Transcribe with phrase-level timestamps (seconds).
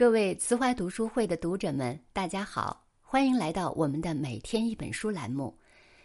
[0.00, 5.54] 各位慈怀读书会的读者们，大家好，欢迎来到我们的每天一本书栏目。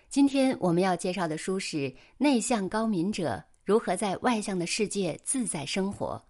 [0.10, 1.78] 今天我们要介绍的书是
[2.18, 6.22] 《内向高敏者如何在外向的世界自在生活》，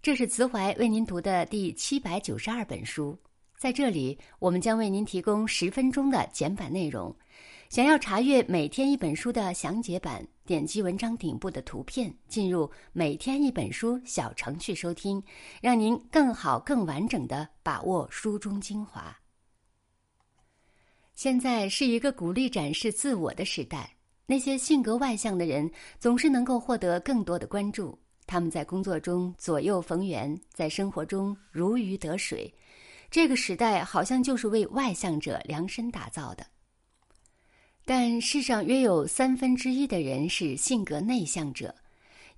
[0.00, 3.14] 这是慈怀为您读的第七百九十二本书。
[3.58, 7.14] 在这里，我们将为您提供十分钟的简版内容。
[7.74, 15.20] 想要查阅每天一本书的详解版，点击文章顶部的图片，进入每天一本书小程序收听，
[15.60, 19.12] 让您更好、更完整的把握书中精华。
[21.16, 23.92] 现在是一个鼓励展示自我的时代，
[24.24, 27.98] 那些性格外向的人总是能够获得更多的关注。
[28.24, 32.54] 他们在工作中左右逢源，在生活中如鱼得水。
[33.10, 36.46] 这个时代好像就是为外向者量身打造的。
[37.86, 41.74] 但世上约有三分之一的人是性格内向者，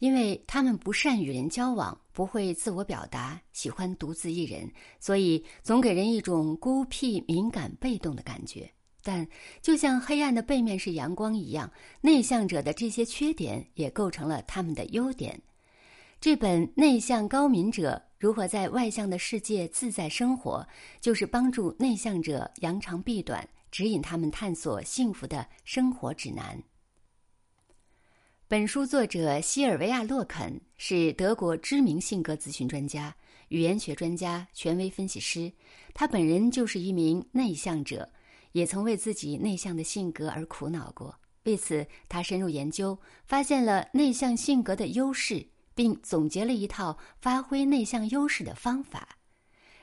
[0.01, 4.69] 因为他们不善与人交往，不会自我表达，喜欢独自一人，
[4.99, 8.69] 所以总给人一种孤僻、敏感、被动的感觉。
[9.03, 9.25] 但
[9.63, 11.71] 就像黑暗的背面是阳光一样，
[12.01, 15.41] 内向者的这些缺点也构成了他们的优点。
[16.21, 20.67] 这本《内向高敏者如何在外向的世界自在生活》，
[21.01, 23.49] 就是帮助内向者扬长避短。
[23.77, 26.63] 指引他们探索幸福的生活指南。
[28.49, 33.15] 本书作者西尔维亚·洛肯是德国知名性格咨询专家、
[33.49, 35.53] 语言学专家、权威分析师。
[35.93, 38.11] 他本人就是一名内向者，
[38.53, 41.15] 也曾为自己内向的性格而苦恼过。
[41.43, 49.19] 为此，他深入研究，发现了内向性格的优势，并总结了一套发挥内向优势的方法。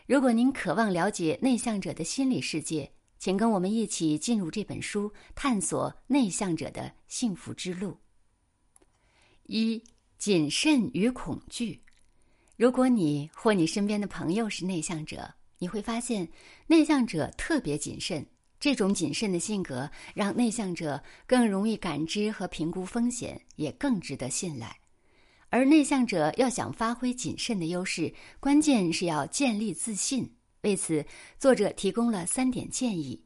[0.08, 2.92] 如果您渴望了解内向者的心理世界，
[3.24, 7.98] 请跟我们一起进入这本书，探索内向者的幸福之路。
[9.44, 9.82] 一、
[10.18, 11.82] 谨慎与恐惧。
[12.58, 16.28] 如果你或你身边的朋友是内向者，你会发现
[16.68, 18.28] 内向者特别谨慎。
[18.60, 24.78] 这种谨慎的性格让内向者更容易感知和评估风险，也更值得信赖。
[25.48, 30.30] 而内向者要想发挥谨慎的优势，关键是要建立自信。
[30.64, 31.06] 为此，
[31.38, 33.22] 作者提供了三点建议。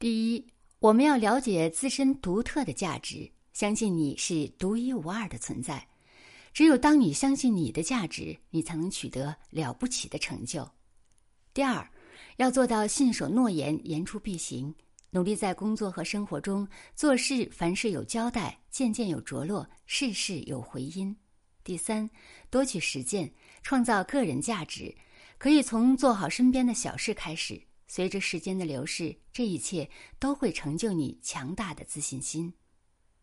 [0.00, 0.46] 第一，
[0.80, 5.86] 我们要了解自身独特的价值，相信你是独一无二的存在。
[6.52, 10.68] 只有当你相信你的价值，你才能取得了不起的成就。
[11.54, 11.88] 第二，
[12.36, 14.74] 要做到信守诺言，言出必行，
[15.10, 21.16] 努力在工作和生活中做事，凡事有交代，件件有着落，事事有回音。
[21.62, 22.10] 第三，
[22.50, 24.92] 多去实践，创造个人价值。
[25.42, 32.54] 可以从做好身边的小事开始，随着时间的流逝，这一切都会成就你强大的自信心。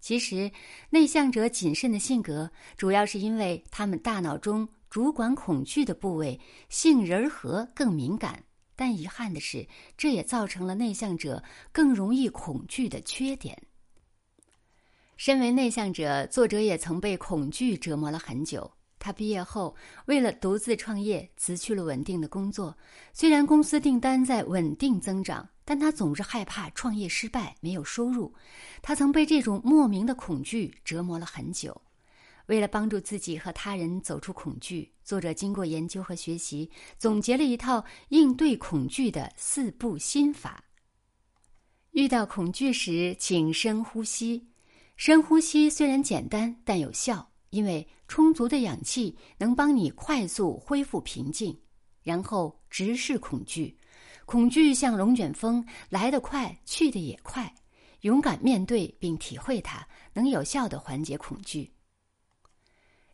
[0.02, 0.52] 其实，
[0.90, 6.38] 内向者谨慎的性格，主要是因为他们大脑中主管恐惧的部位
[6.68, 8.44] 杏仁核更敏感。
[8.76, 9.66] 但遗憾的是，
[9.96, 11.42] 这也造成了内向者
[11.72, 13.58] 更容易恐惧的缺点。
[15.16, 18.70] 身为内向者，作者也曾被恐惧折磨了很久。
[19.00, 19.74] 他毕业后，
[20.06, 22.78] 为了独自创业，辞去了稳定的工作。
[23.14, 28.34] 虽然公司订单在稳定增长，但他总是害怕创业失败，没有收入。
[28.82, 31.82] 他曾被这种莫名的恐惧折磨了很久。
[32.48, 40.64] 为了帮助自己和他人走出恐惧，作者经过研究和学习，总结了一套应对恐惧的四步心法。
[41.92, 44.50] 遇到恐惧时，请深呼吸。
[44.98, 47.29] 深呼吸虽然简单，但有效。
[47.50, 51.58] 因为充足的氧气能帮你快速恢复平静，
[52.04, 53.78] 然后直视恐惧。
[54.26, 57.54] 恐惧像龙卷风，来得快，去得也快。
[58.02, 61.70] 勇敢面对并体会它，能有效的缓解恐惧。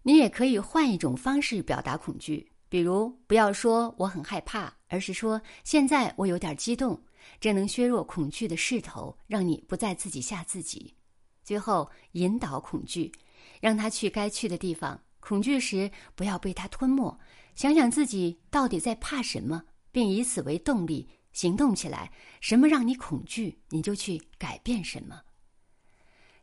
[0.03, 7.01] 你也可以换一种方式表达恐惧，比如不要说“我很害怕”，而是说“现在我有点激动”，
[7.41, 10.93] 这能削弱恐惧的势头，让你不再自己吓自己。
[11.43, 13.11] 最后，引导恐惧。
[13.65, 15.01] 让他去该去的地方。
[15.19, 17.19] 恐惧时，不要被他吞没。
[17.55, 19.59] 想想自己到底在怕什么，
[19.91, 22.11] 并以此为动力行动起来。
[22.41, 25.19] 什么让你恐惧，你就去改变什么。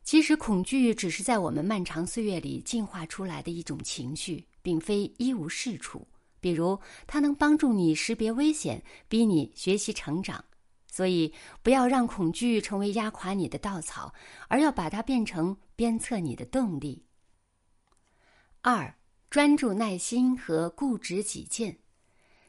[0.02, 6.04] 其实，恐惧只是在我们漫长岁月里进化出来的一种情绪，并非一无是处。
[6.40, 6.76] 比如，
[7.06, 10.44] 它能帮助你识别危险，逼你学习成长。
[10.90, 11.32] 所以，
[11.62, 14.12] 不要让恐惧成为压垮你的稻草，
[14.48, 17.06] 而要把它变成鞭策你的动力。
[18.64, 18.94] 二、
[19.28, 21.76] 专注、耐心和固执己见，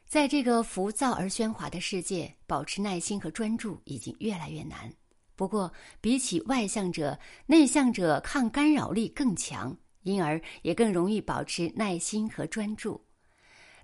[0.05, 4.93] 在这个浮躁而喧哗的世界，保持耐心和专注已经越来越难。
[5.35, 13.03] 不过，比起外向者，内向者抗干扰力更强，因而也更容易保持耐心和专注。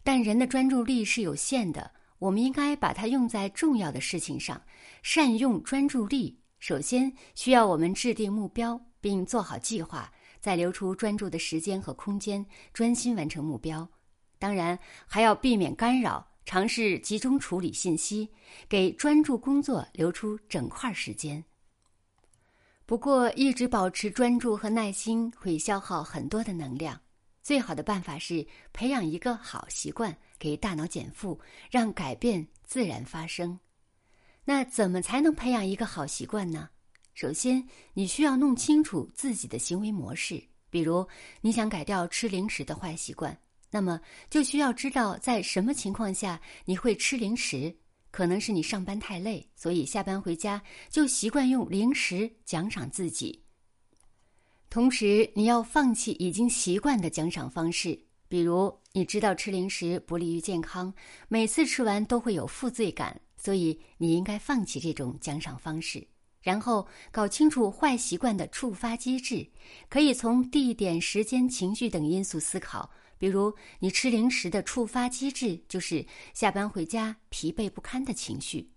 [0.03, 4.61] 但人的专注力是有限的，我们应该把它用在重要的事情上，
[5.01, 6.39] 善用专注力。
[6.59, 13.87] 首先需要我们制定目标，并做好计划，再留出专注的时间和空间，专心完成目标。
[14.37, 18.29] 当然，还要避免干扰，尝试集中处理信息，
[18.67, 21.43] 给专注工作留出整块时间。
[22.85, 26.99] 不过，一直保持专注和耐心会消耗很多的能量。
[27.41, 31.39] 最好的办法是培养一个好习惯，给大脑减负，
[31.69, 33.59] 让改变自然发生。
[34.45, 36.69] 那怎么才能培养一个好习惯呢？
[37.19, 37.61] 首先，
[37.93, 40.41] 你需要弄清楚自己的行为模式。
[40.69, 41.05] 比如，
[41.41, 43.37] 你想改掉吃零食的坏习惯，
[43.69, 43.99] 那么
[44.29, 47.75] 就需要知道在什么情况下你会吃零食。
[48.09, 53.43] 可能是你上班太累，所以下班回家就习惯用零食奖赏自己。
[54.69, 57.99] 同时，你要放弃已经习惯的奖赏方式，
[58.29, 60.93] 比如你知道吃零食不利于健康，
[61.27, 66.07] 每次吃完都会有负罪感，所以你应该放弃这种奖赏方式。
[66.41, 69.47] 然后搞清楚坏习惯的触发机制，
[69.89, 72.89] 可以从地点、时间、情绪等因素思考。
[73.17, 78.71] 比如，你吃零食的触发机制就是下班回家疲惫不堪的情绪。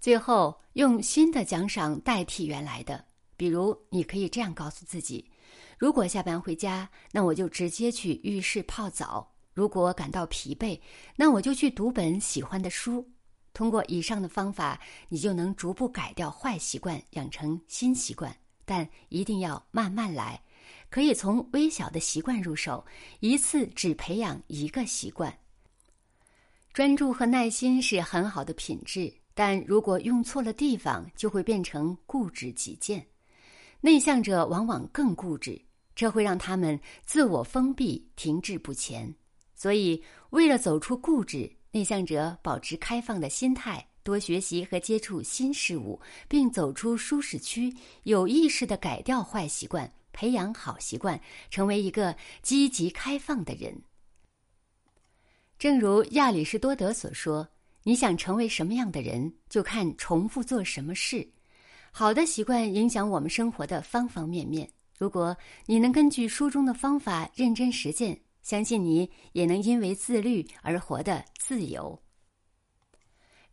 [0.00, 3.04] 最后，用新的奖赏代替原来的。
[3.36, 5.30] 比如，你可以这样告诉自己：
[5.78, 9.24] 如果下班回家，那我就直接去浴室泡澡；
[9.54, 10.80] 如果感到疲惫，
[11.14, 13.08] 那我就去读本喜欢的书。
[13.52, 18.34] 通过以上的方法，你就能逐步改掉坏习惯，养成新习惯。
[18.64, 20.40] 但一定要慢慢来。
[20.88, 22.84] 可以从微小的习惯入手，
[23.20, 25.36] 一次只培养一个习惯。
[26.72, 33.04] 专注和耐心是很好的品质，但如果用错了地方，就会变成固执己见。
[33.80, 35.60] 内向者往往更固执，
[35.94, 39.12] 这会让他们自我封闭、停滞不前。
[39.54, 47.74] 所以，为了走出固执，内向者保持开放的心态，多学习和接触新事物，并走出舒适区，
[48.04, 49.90] 有意识的改掉坏习惯。
[50.12, 51.18] 培养好习惯，
[51.50, 53.74] 成为一个积极开放的人。
[55.58, 57.48] 正如亚里士多德所说
[57.82, 61.26] ：“你想成为什么样的人，就看重复做什么事。”
[61.90, 64.68] 好的习惯影响我们生活的方方面面。
[64.98, 65.34] 如果
[65.64, 72.02] 你能根据书中的方法认真实践，相信你也能因为自律而活得自由。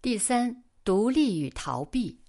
[0.02, 2.20] 第三，独立与逃避。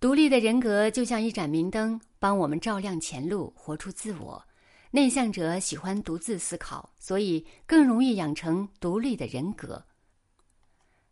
[0.00, 2.00] 独立的人格就像一盏明灯。
[2.20, 4.44] 帮我们照亮前路，活出自我。
[4.90, 9.84] 内向者喜欢独自思考，所以更容易养成独立的人格。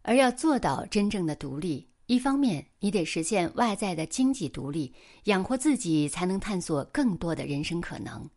[0.02, 4.92] 而要做到真正的独立，一方面你得实现外在的经济独立，
[5.26, 8.28] 养活自己，才能探索更多的人生可能；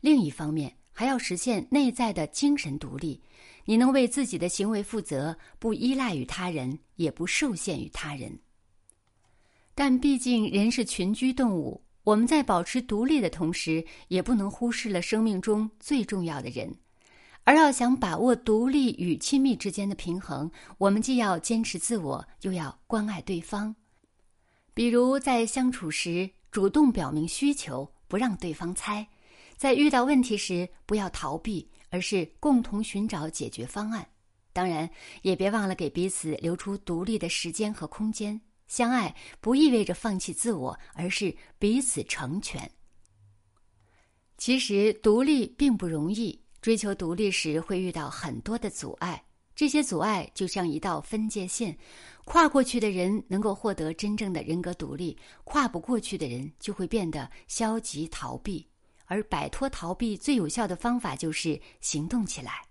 [0.00, 3.22] 另一方面，还要实现内在的精神独立，
[3.64, 8.36] 你能为自己的行为负责，不依赖于他人，也不受限于他人。
[9.76, 11.80] 但毕竟人是群居动物。
[12.02, 16.74] 我们在保持独立的同时，也不能忽视了生命中最重要的人。
[17.44, 23.72] 而要想把握独立与亲密之间的平衡，我们既要坚持自我，又要关爱对方。
[24.74, 29.06] 比如在相处时，主动表明需求，不让对方猜；
[29.58, 34.08] 在遇到问题时，不要逃避，而是共同寻找解决方案。
[34.52, 34.88] 当然，
[35.22, 38.40] 也别忘了给彼此留出独立的时间和空间。
[38.68, 42.70] 相爱不意味着放弃自我，而是彼此成全。
[44.36, 49.20] 其实独立并不容易，追求独立时会遇到很多的阻碍，
[49.56, 51.76] 这些阻碍就像一道分界线，
[52.24, 58.64] 跨过去的人能够获得真正的人格独立，跨不过去的人就会变得消极逃避。
[59.08, 62.62] 而摆脱逃避最有效的方法就是行动起来。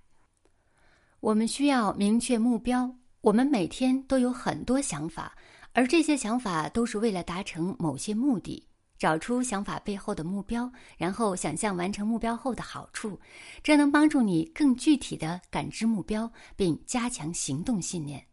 [1.20, 2.89] 我们需要明确目标，
[3.22, 5.36] 我们每天都有很多想法。
[5.74, 8.67] 而这些想法都是为了达成某些目的，
[8.98, 13.20] 找出想法背后的目标，然后想象完成目标后的好处，
[13.62, 18.25] 这能帮助你更具体的感知目标，并加强行动信念。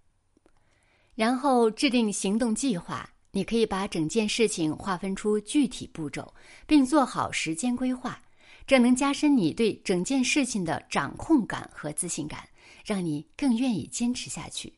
[1.14, 6.32] 然后制定行动计划，你可以把整件事情划分出具体步骤，
[6.68, 8.22] 并做好时间规划，
[8.64, 12.48] 这能加深你对整件事情的掌控感和自信感，
[12.84, 14.72] 让你更愿意坚持下去。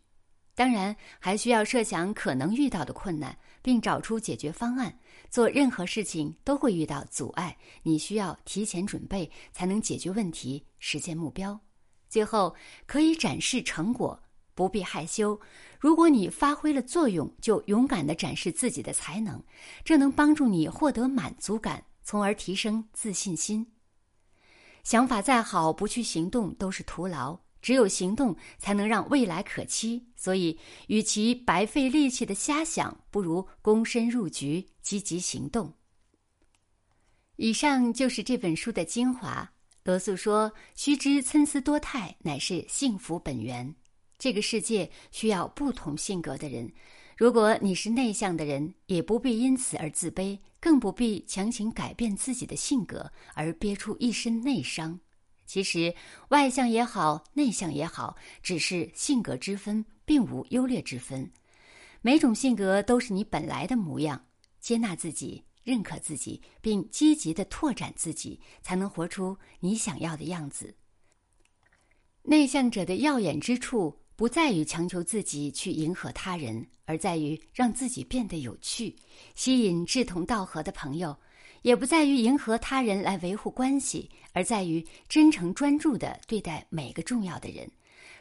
[0.54, 4.98] 当然，还需要设想可能遇到的困难，并找出解决方案。
[5.28, 11.60] 做任何事情都会遇到阻碍，你需要提前准备，才能解决问题，实现目标。
[12.08, 14.18] 最后，可以展示成果，
[14.56, 15.38] 不必害羞。
[15.78, 19.40] 如果你发挥了作用，就勇敢地展示自己的才能，
[19.84, 23.64] 这能帮助你获得满足感，从而提升自信心。
[24.82, 27.38] 想法再好，不去行动都是徒劳。
[27.62, 30.00] 只有行动才能让未来可期。
[30.14, 35.72] 所以，与其白费力气的瞎想，不如躬身入局，积极行动。
[37.34, 39.50] 以上就是这本书的精华。
[39.82, 43.74] 罗素说：“须知参差多态，乃是幸福本源。
[44.18, 46.72] 这个世界需要不同性格的人。
[47.16, 54.98] 如果你是内向的人，也不必因此而自卑，更不必强行改变自己的性格而憋出一身内伤。
[55.46, 55.94] 其实，
[56.28, 61.30] 外向也好，内向也好，只是性格之分，并无优劣之分。
[62.02, 64.26] 每种性格都是你本来的模样。
[64.60, 70.76] 接纳自己。”认可自己，并积极的拓展自己，才能活出你想要的样子。
[72.22, 78.96] 内向者的耀眼之处，不在于强求自己去迎合他人，而在于让自己变得有趣，
[79.34, 81.14] 吸引志同道合的朋友；
[81.60, 87.68] 也不在于迎合他人来维护关系，而在于真诚专注的对待每个重要的人；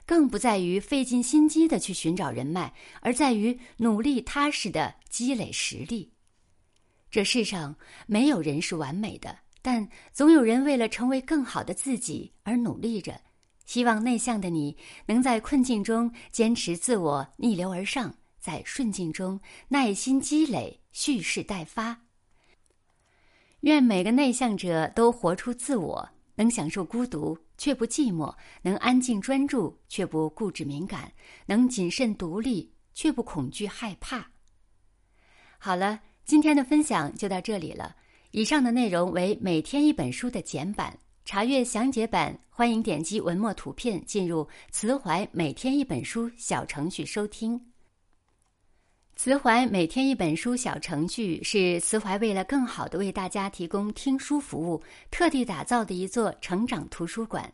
[0.05, 6.11] 更不在于费尽心机的去寻找人脉，而在于努力踏实的积累实力。
[7.09, 7.73] 这世上
[8.05, 13.17] 没有人是完美的，但总有人为了成为更好的自己而努力着。
[13.65, 21.99] 希望内向的你能在困境中坚持自我，逆流而上；在顺境中耐心积累，蓄势待发。
[23.61, 31.11] 愿每个内向者都活出自我，能享受孤独却不寂寞，能安静专注却不固执敏感，
[31.45, 34.31] 能谨慎独立却不恐惧害怕。
[35.57, 35.99] 好了。
[36.25, 37.95] 今天的分享就到这里了。
[38.31, 47.59] 以上的内容为每天一本书的简版，查阅详解版，欢迎点击文末图片进入慈怀每天一本书小程序收听。
[49.15, 57.51] 慈怀每天一本书小程序是慈怀为了更好的为大家提供听书服务，特地打造的一座成长图书馆。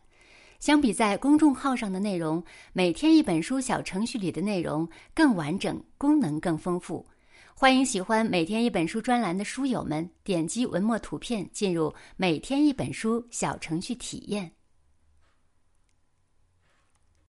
[0.60, 7.06] 相比在公众号上的内容，每天一本书小程序里的内容更完整，功能更丰富。
[7.54, 14.52] 欢迎喜欢每天一本书专栏的书友们点击文末图片进入每天一本书小程序体验。